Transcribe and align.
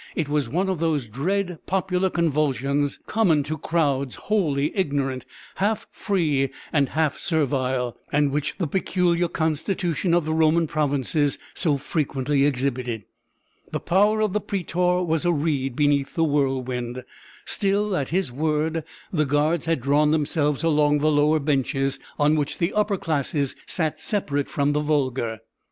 It 0.15 0.27
was 0.27 0.49
one 0.49 0.67
of 0.67 0.79
those 0.79 1.05
dread 1.05 1.59
popular 1.67 2.09
convulsions 2.09 2.97
common 3.05 3.43
to 3.43 3.55
crowds 3.55 4.15
wholly 4.15 4.75
ignorant, 4.75 5.25
half 5.57 5.85
free 5.91 6.49
and 6.73 6.89
half 6.89 7.19
servile, 7.19 7.95
and 8.11 8.31
which 8.31 8.57
the 8.57 8.65
peculiar 8.65 9.27
constitution 9.27 10.15
of 10.15 10.25
the 10.25 10.33
Roman 10.33 10.65
provinces 10.65 11.37
so 11.53 11.77
frequently 11.77 12.45
exhibited. 12.45 13.03
The 13.71 13.79
power 13.79 14.21
of 14.23 14.33
the 14.33 14.41
prætor 14.41 15.05
was 15.05 15.23
a 15.23 15.31
reed 15.31 15.75
beneath 15.75 16.15
the 16.15 16.23
whirlwind; 16.23 17.03
still, 17.45 17.95
at 17.95 18.09
his 18.09 18.31
word 18.31 18.83
the 19.13 19.25
guards 19.27 19.65
had 19.65 19.81
drawn 19.81 20.09
themselves 20.09 20.63
along 20.63 20.97
the 20.97 21.11
lower 21.11 21.37
benches, 21.39 21.99
on 22.17 22.35
which 22.35 22.57
the 22.57 22.73
upper 22.73 22.97
classes 22.97 23.55
sat 23.67 23.99
separate 23.99 24.49
from 24.49 24.73
the 24.73 24.79
vulgar. 24.79 25.41